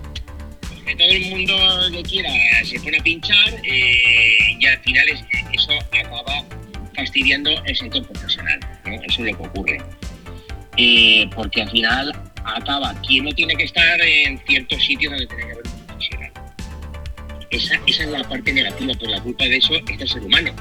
[0.85, 1.55] que todo el mundo
[1.93, 2.31] que quiera
[2.65, 6.45] se pone a pinchar eh, y al final es- eso acaba
[6.95, 8.61] fastidiando el sector profesional.
[8.85, 8.93] ¿no?
[8.95, 9.79] Eso es lo que ocurre.
[10.77, 12.13] Eh, porque al final
[12.45, 16.33] acaba quien no tiene que estar en ciertos sitios donde tiene que haber un profesional.
[17.51, 20.53] Esa, esa es la parte negativa, por la culpa de eso está el ser humano,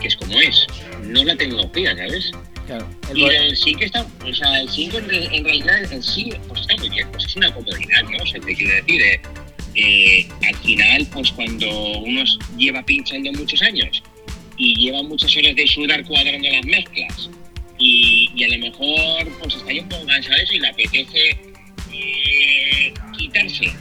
[0.00, 0.66] que es como es,
[1.02, 2.30] no la tecnología, ¿sabes?
[2.66, 2.88] Claro.
[3.10, 6.02] El Y el sí que está, o sea, el sí en, re- en realidad en
[6.02, 8.22] sí, pues está muy bien, pues es una comodidad, ¿no?
[8.22, 9.20] O sea, te quiero decir, eh,
[9.80, 12.24] eh, al final, pues cuando uno
[12.56, 14.02] lleva pinchando muchos años
[14.56, 17.30] y lleva muchas horas de sudar cuadrando las mezclas
[17.78, 21.30] y, a lo mejor pues está ya un poco cansado de eso y le apetece
[21.92, 23.72] eh, quitarse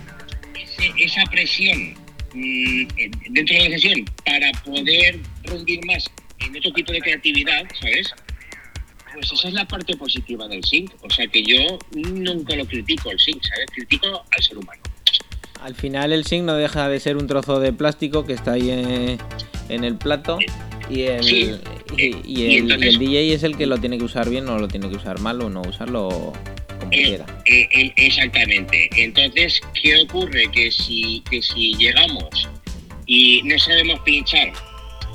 [0.99, 1.95] esa presión
[2.35, 2.87] mm,
[3.31, 6.05] dentro de la sesión para poder rendir más
[6.39, 8.13] en otro tipo de creatividad, ¿sabes?
[9.15, 10.91] Pues esa es la parte positiva del sync.
[11.01, 13.65] O sea que yo nunca lo critico el sync, ¿sabes?
[13.73, 14.81] Critico al ser humano.
[15.67, 18.69] Al final el sync no deja de ser un trozo de plástico que está ahí
[18.71, 19.17] en,
[19.67, 20.37] en el plato
[20.89, 21.51] y el, Sí.
[21.97, 24.57] y, el, y entonces- el DJ es el que lo tiene que usar bien o
[24.59, 26.07] lo tiene que usar mal o no usarlo
[26.79, 27.25] como Eh, quiera.
[27.47, 28.89] eh, eh, exactamente.
[28.95, 30.49] Entonces, ¿qué ocurre?
[30.53, 32.47] Que si, que si llegamos
[33.05, 34.53] y no sabemos pinchar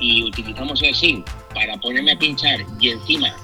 [0.01, 3.35] y utilizamos el sync para ponerme a pinchar y encima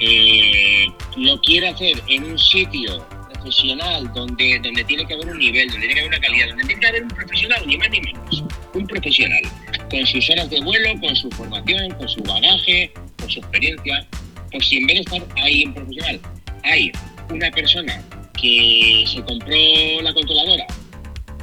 [0.00, 0.86] eh,
[1.16, 3.06] lo quiero hacer en un sitio
[3.40, 6.64] profesional donde, donde tiene que haber un nivel, donde tiene que haber una calidad, donde
[6.64, 9.42] tiene que haber un profesional, ni más ni menos, un profesional,
[9.90, 14.06] con sus horas de vuelo, con su formación, con su bagaje, con su experiencia,
[14.52, 16.20] pues si en vez de estar ahí en profesional,
[16.64, 16.92] hay
[17.30, 18.02] una persona
[18.40, 20.66] que se compró la controladora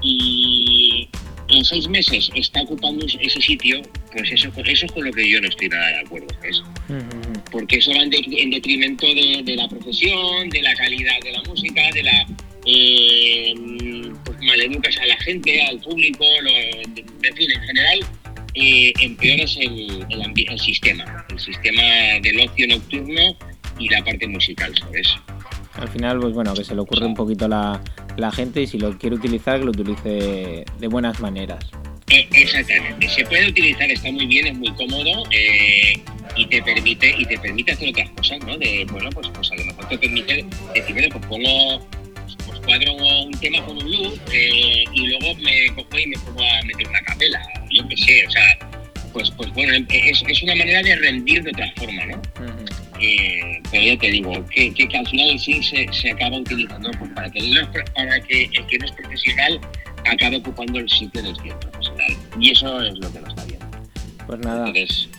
[0.02, 1.10] y
[1.50, 3.82] en seis meses está ocupando ese sitio,
[4.12, 6.62] pues eso, eso es con lo que yo no estoy nada de acuerdo, ¿sabes?
[7.52, 11.32] porque eso va en, de- en detrimento de, de la profesión, de la calidad de
[11.32, 12.26] la música, de la
[12.66, 13.54] eh,
[14.26, 18.00] pues maleducas a la gente, al público, lo, en fin, en general
[18.56, 21.82] eh, empeoras el, el, el sistema, el sistema
[22.22, 23.38] del ocio nocturno
[23.80, 25.08] y la parte musical, ¿sabes?
[25.78, 27.82] Al final, pues bueno, que se le ocurre un poquito la,
[28.18, 31.66] la gente y si lo quiere utilizar, que lo utilice de buenas maneras.
[32.10, 36.00] Eh, exactamente, se puede utilizar, está muy bien, es muy cómodo, eh,
[36.38, 38.58] y te permite y te permite hacer otras cosas, ¿no?
[38.58, 41.88] De, bueno, pues, pues a lo mejor te permite decir, bueno, pues pongo,
[42.46, 46.42] pues cuadro un tema con un loop eh, y luego me cojo y me pongo
[46.42, 48.58] a meter una capela, yo qué sé, o sea,
[49.12, 52.22] pues, pues bueno, es, es una manera de rendir de otra forma, ¿no?
[53.00, 56.90] Eh, pero ya te digo, que, que, que al final sí se, se acaba utilizando
[56.98, 59.60] pues, para, que el, para que el que no es profesional
[60.06, 62.18] acabe ocupando el sitio del que es profesional.
[62.40, 63.60] Y eso es lo que no está bien.
[64.26, 64.68] Pues nada.
[64.68, 65.10] Entonces,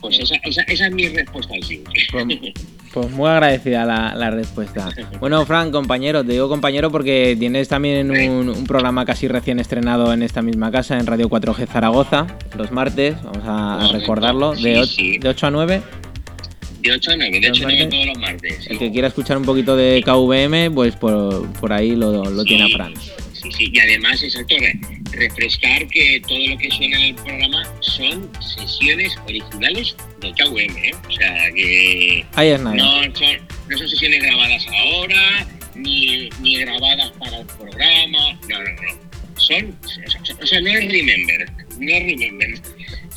[0.00, 1.82] pues esa, esa, esa es mi respuesta al sí.
[2.12, 2.24] Pues,
[2.92, 4.88] pues muy agradecida la, la, respuesta.
[5.20, 10.12] Bueno, Fran, compañero, te digo compañero porque tienes también un, un, programa casi recién estrenado
[10.12, 15.20] en esta misma casa, en Radio 4G Zaragoza, los martes, vamos a, a recordarlo, de
[15.24, 15.82] 8 a 9.
[16.88, 18.66] De 8 a 9, de 8 a 9 todos los martes.
[18.68, 22.64] El que quiera escuchar un poquito de KVM, pues por, por ahí lo, lo tiene
[22.64, 22.94] a Fran.
[23.34, 24.80] Sí, sí, y además, exacto, re-
[25.12, 30.90] refrescar que todo lo que suena en el programa son sesiones originales de KVM, ¿eh?
[31.08, 32.74] O sea, que Ahí es nada.
[32.76, 33.36] no son,
[33.68, 35.46] no son sesiones grabadas ahora,
[35.76, 39.08] ni, ni grabadas para el programa, no, no, no.
[39.36, 39.76] Son,
[40.42, 42.60] o sea, no es Remember, no es Remember.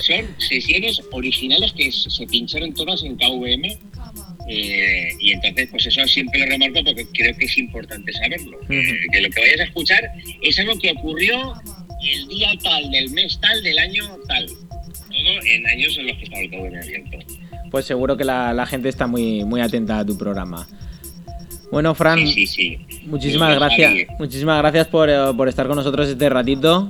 [0.01, 3.65] Son sesiones originales que se pincharon todas en KVM
[4.47, 8.59] eh, y entonces, pues eso siempre lo remarco porque creo que es importante saberlo.
[8.67, 10.03] Que, que lo que vayas a escuchar
[10.41, 11.53] es algo que ocurrió
[12.03, 14.47] el día tal, del mes tal, del año tal.
[14.47, 17.17] Todo en años en los que estaba el KVM abierto.
[17.69, 20.67] Pues seguro que la, la gente está muy, muy atenta a tu programa.
[21.71, 22.79] Bueno, Fran, Sí, sí, sí.
[23.05, 23.93] muchísimas gracias.
[24.19, 26.89] Muchísimas gracias por, eh, por estar con nosotros este ratito.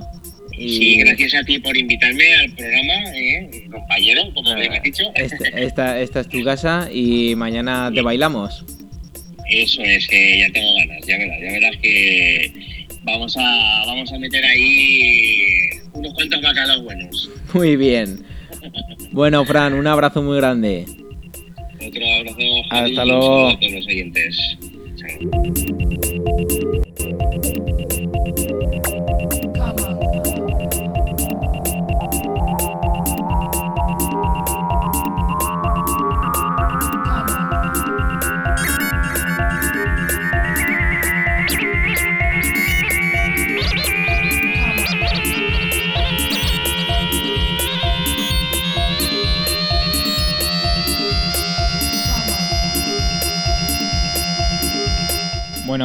[0.56, 5.04] Y Sí, gracias a ti por invitarme al programa, eh, compañero, como me has dicho.
[5.14, 8.64] este- esta, esta es tu casa y mañana te bailamos.
[9.48, 12.52] Eso es, que ya tengo ganas, ya verás, ya verás que
[13.02, 15.40] vamos a, vamos a meter ahí
[15.92, 17.30] unos cuantos bacalaos buenos.
[17.54, 18.24] Muy bien.
[19.10, 20.86] Bueno, Fran, un abrazo muy grande.
[21.86, 22.38] Otro abrazo,
[22.70, 23.48] Hasta luego.
[23.48, 24.38] a todos los oyentes.
[24.96, 26.11] Chao.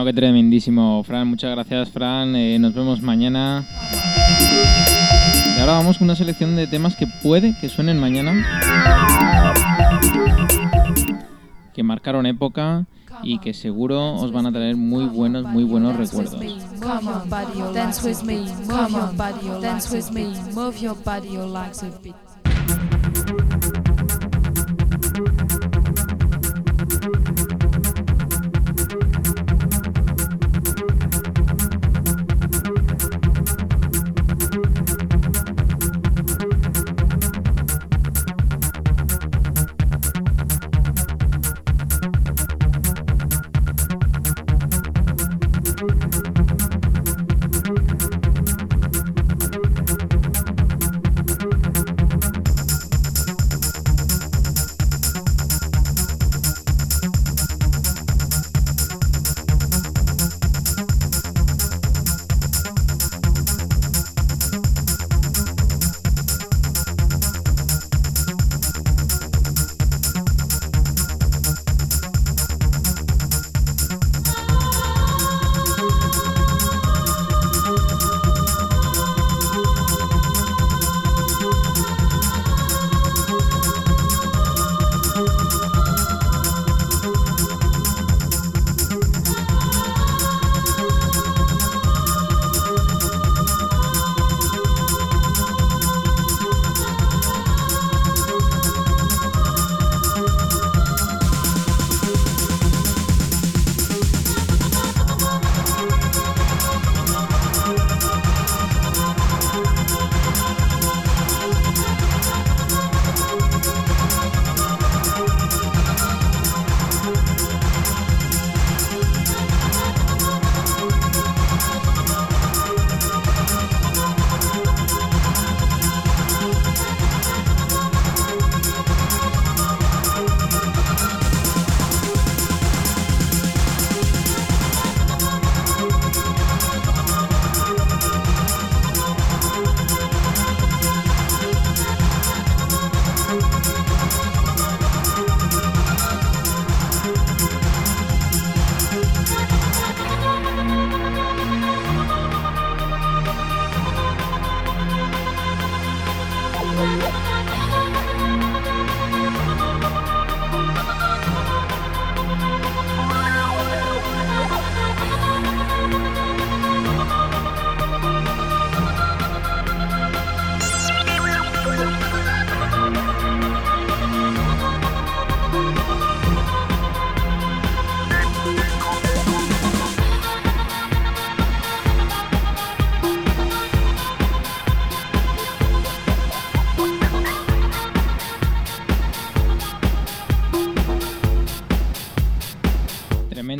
[0.07, 1.27] Qué tremendísimo, Fran.
[1.27, 2.33] Muchas gracias, Fran.
[2.33, 3.65] Eh, nos vemos mañana.
[5.57, 8.33] Y ahora vamos con una selección de temas que puede que suenen mañana.
[11.73, 12.85] Que marcaron época
[13.21, 16.39] y que seguro os van a traer muy buenos, muy buenos recuerdos.
[16.79, 17.27] Come on,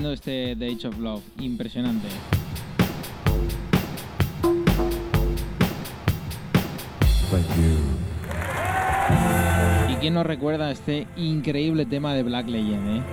[0.08, 2.08] Tremendo este The Age of Love, impresionante.
[7.30, 7.78] Thank you.
[9.92, 13.04] ¿Y quién nos recuerda este increíble tema de Black Legend, eh?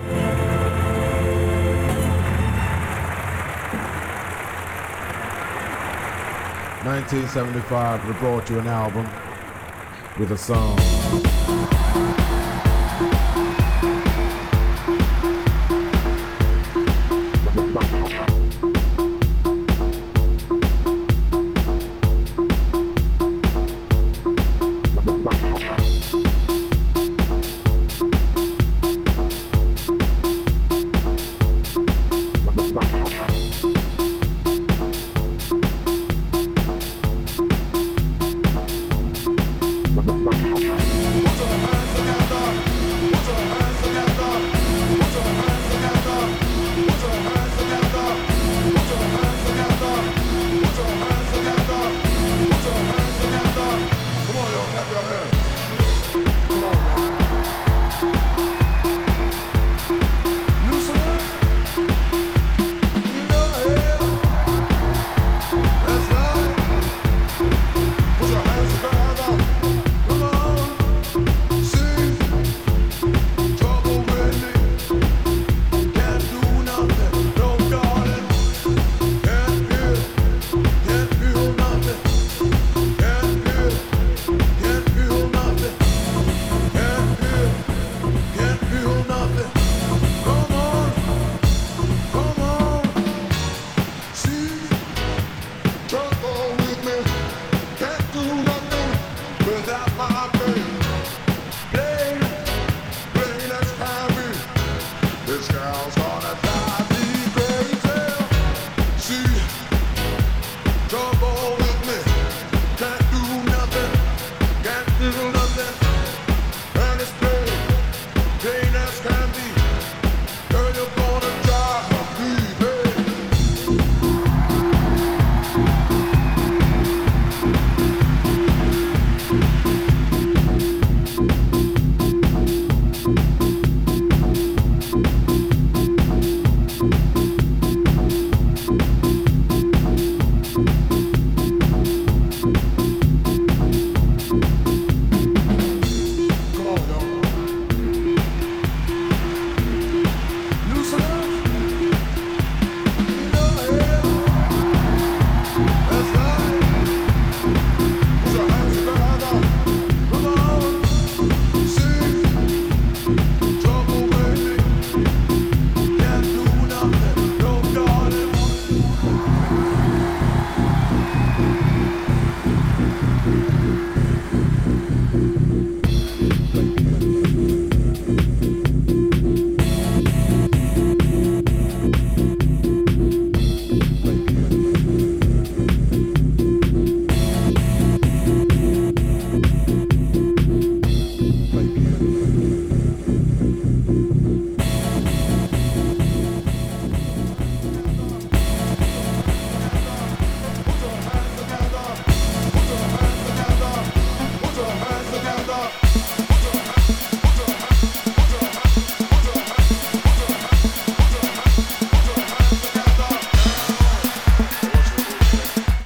[6.83, 9.05] 1975 we brought you an album
[10.19, 10.77] with a song.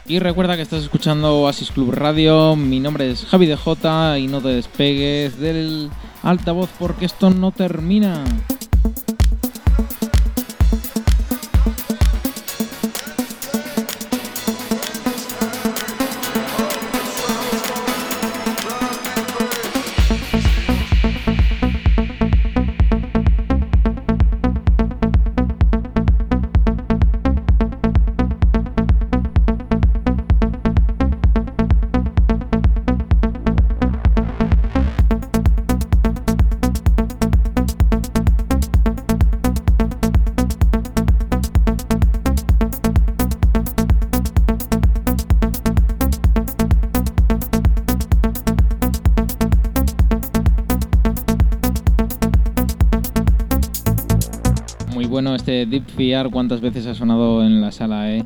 [0.09, 2.55] Y recuerda que estás escuchando Oasis Club Radio.
[2.55, 5.91] Mi nombre es Javi DJ y no te despegues del
[6.23, 8.23] altavoz porque esto no termina.
[55.99, 58.25] VR, cuántas veces ha sonado en la sala, ¿eh?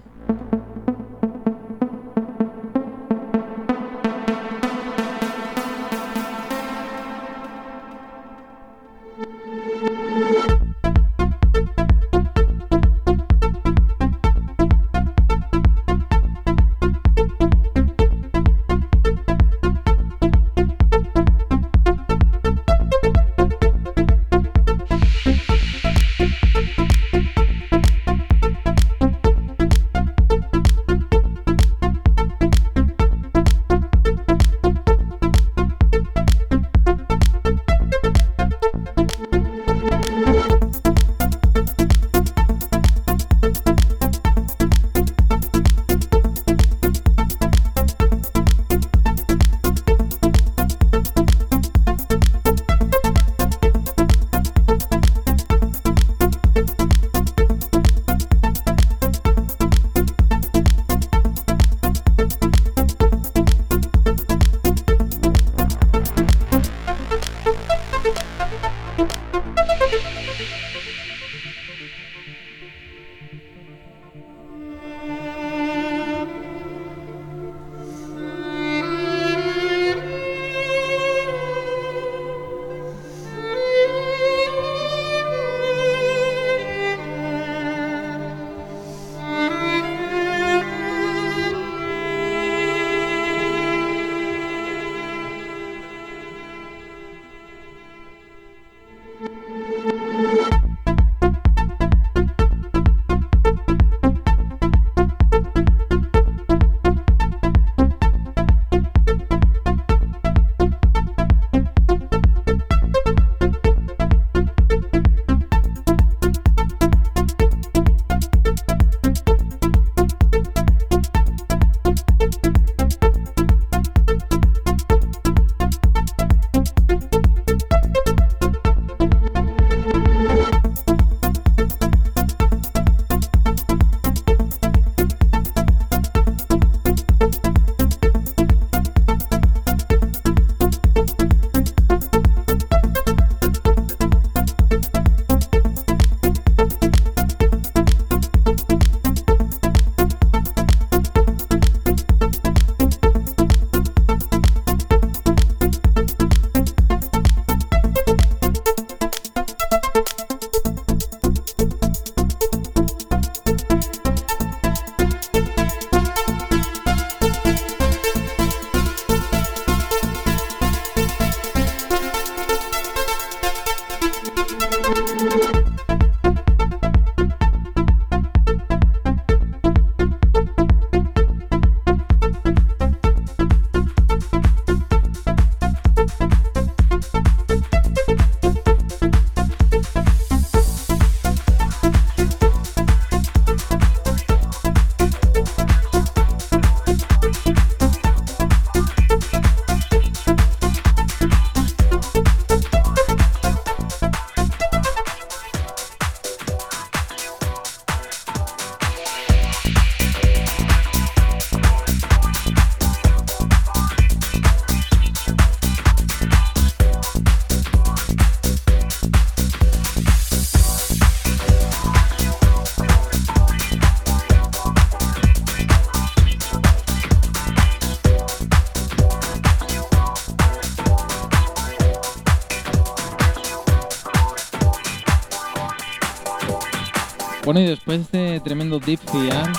[238.85, 239.51] Deep VR,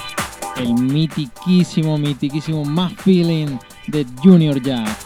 [0.56, 5.03] el mitiquísimo, mitiquísimo más feeling de Junior Jazz.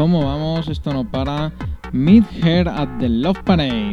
[0.00, 0.66] ¿Cómo vamos?
[0.68, 1.52] Esto no para.
[1.92, 3.92] Meet her at the Love Parade.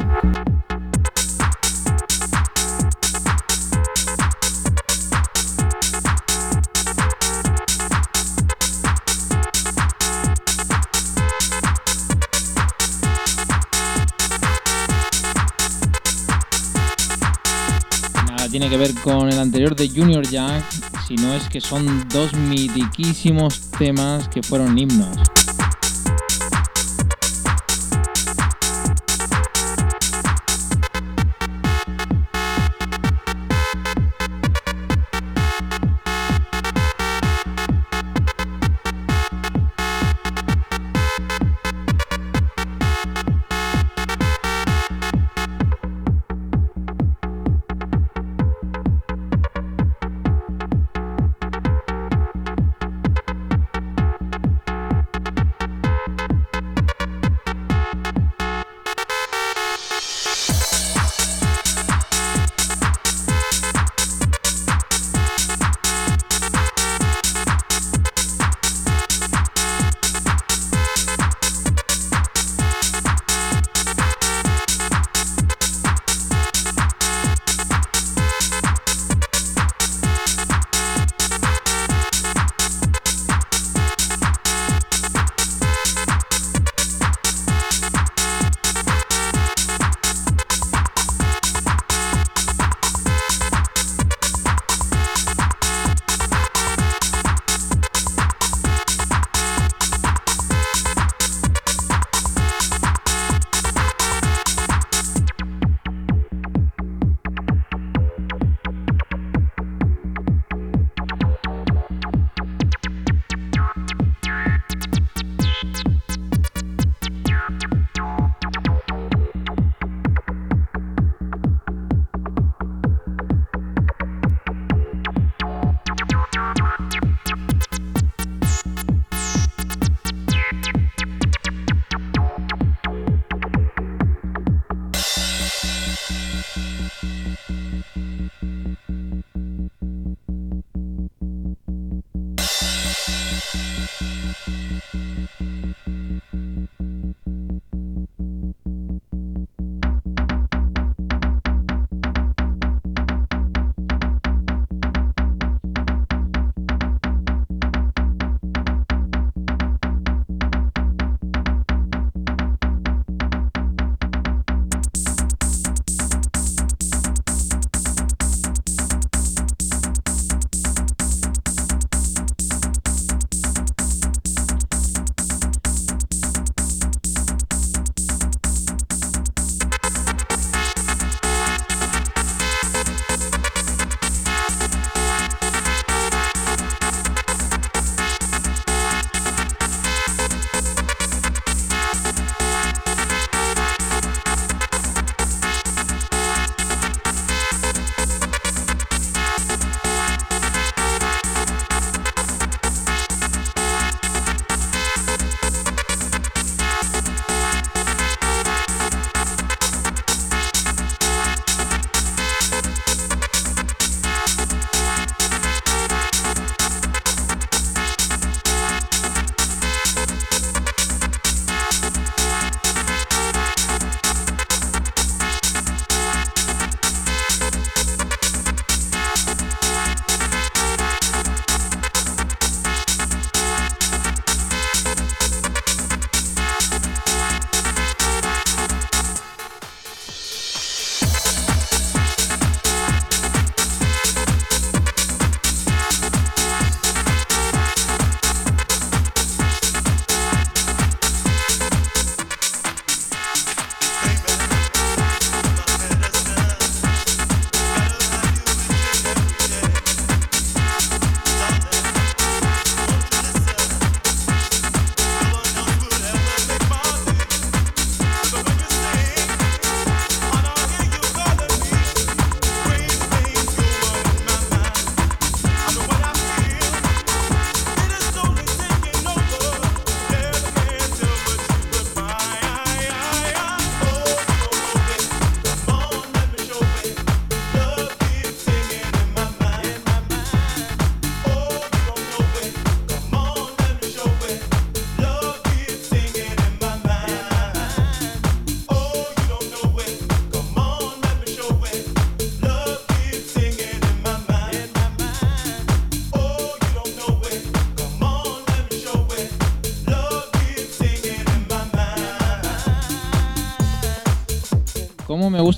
[18.25, 20.63] Nada tiene que ver con el anterior de Junior Jack,
[21.05, 25.17] sino es que son dos mitiquísimos temas que fueron himnos.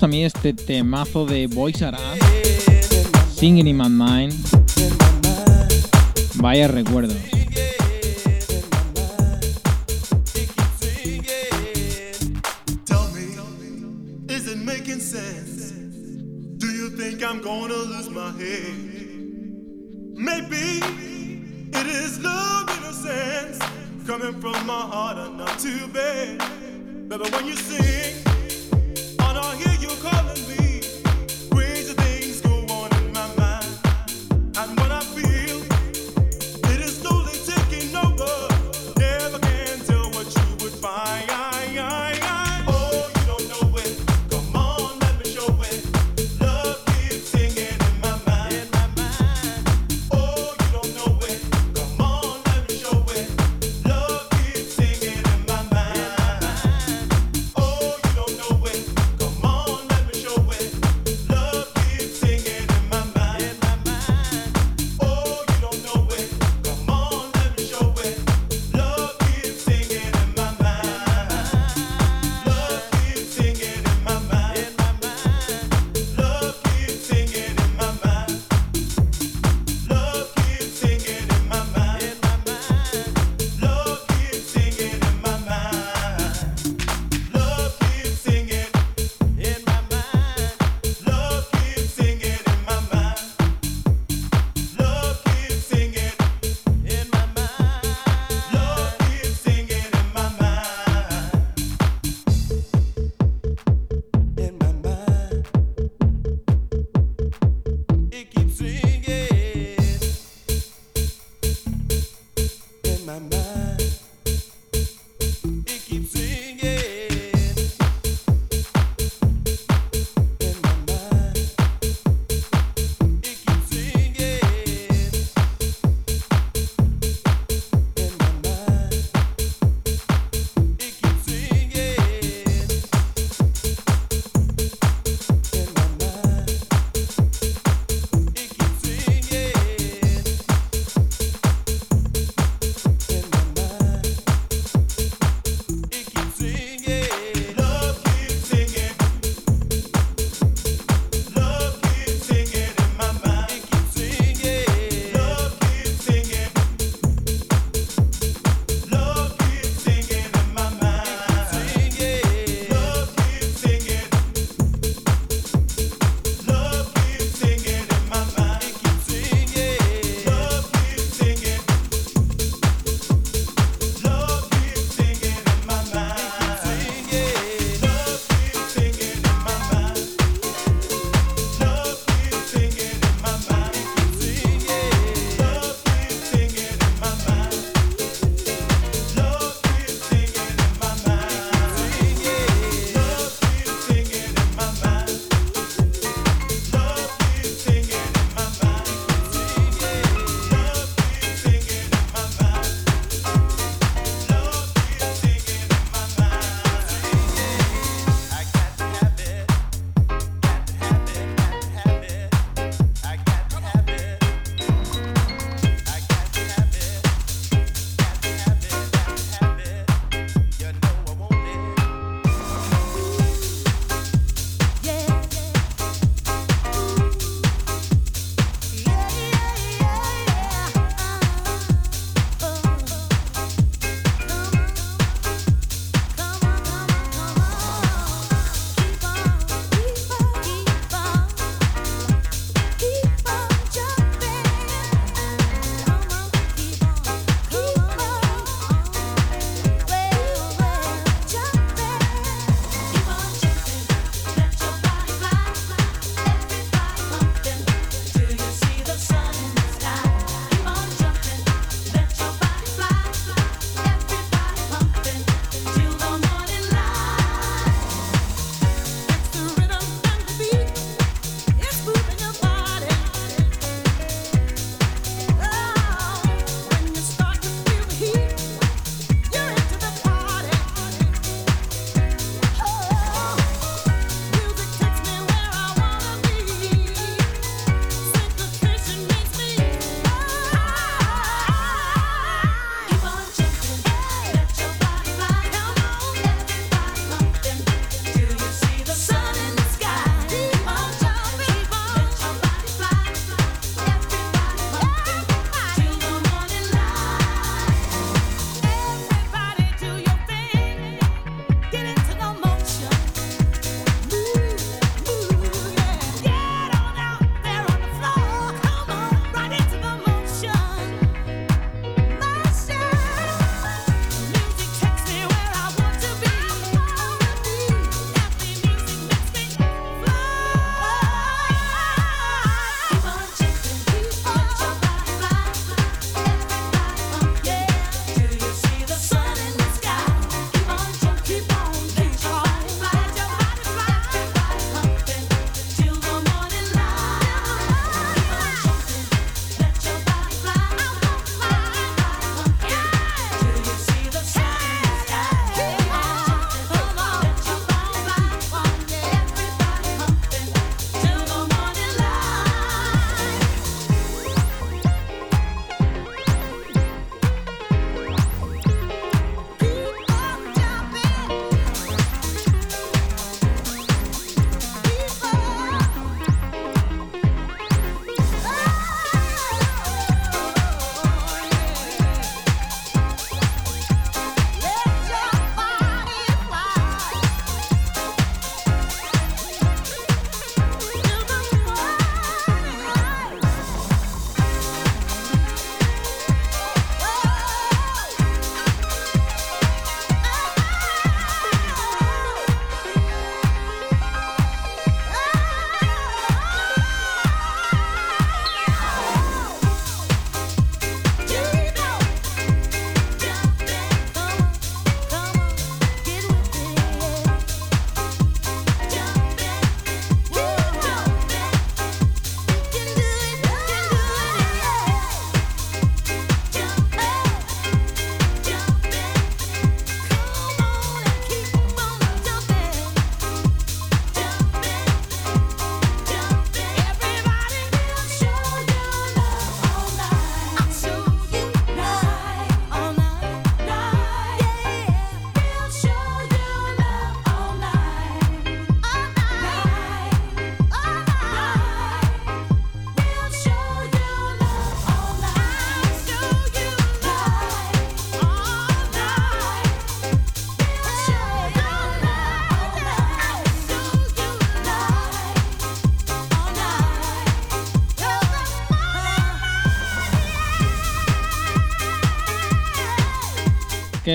[0.00, 1.98] también este temazo de Boys Ara,
[3.34, 4.34] Singing in My Mind.
[6.36, 7.14] Vaya recuerdo.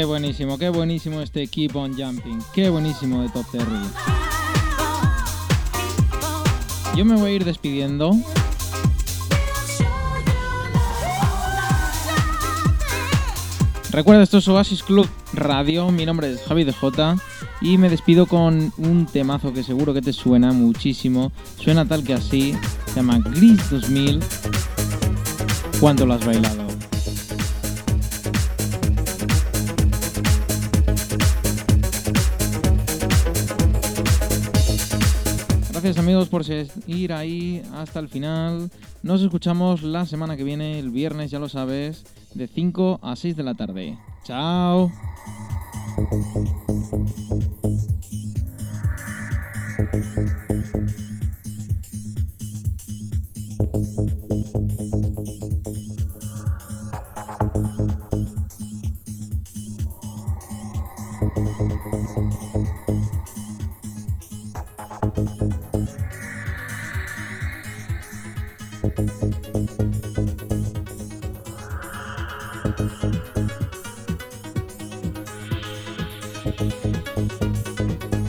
[0.06, 2.40] Buenísimo, qué buenísimo este Keep on Jumping.
[2.54, 3.66] Qué buenísimo de Top Terry.
[6.96, 8.12] Yo me voy a ir despidiendo.
[13.92, 15.90] Recuerda, esto es Oasis Club Radio.
[15.90, 17.16] Mi nombre es Javi DJ
[17.62, 21.32] y me despido con un temazo que seguro que te suena muchísimo.
[21.58, 22.56] Suena tal que así.
[22.88, 24.20] Se llama Gris 2000.
[25.80, 26.65] ¿Cuánto lo has bailado?
[35.86, 38.72] Gracias amigos por seguir ahí hasta el final.
[39.04, 43.38] Nos escuchamos la semana que viene, el viernes, ya lo sabes, de 5 a 6
[43.38, 43.96] de la tarde.
[44.24, 44.92] Chao.
[76.46, 78.25] フフフフ。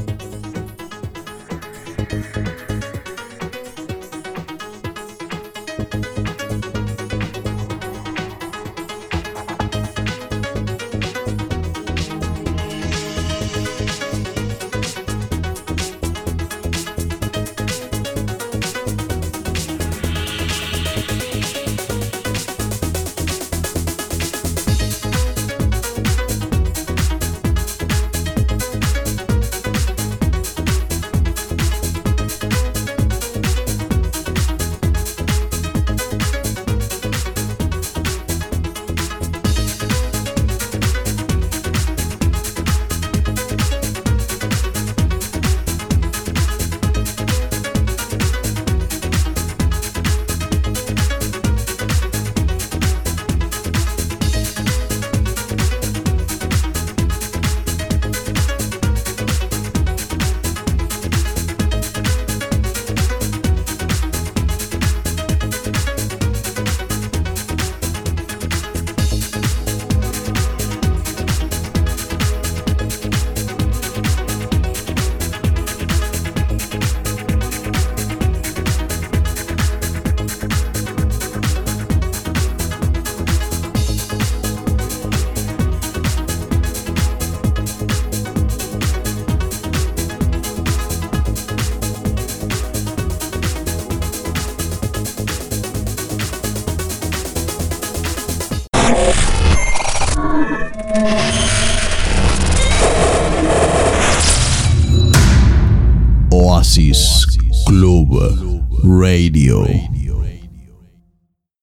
[109.17, 109.86] Club Radio.